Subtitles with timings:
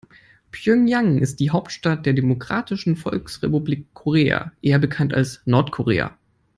[0.49, 6.17] Pjöngjang ist die Hauptstadt der Demokratischen Volksrepublik Korea, eher bekannt als Nordkorea.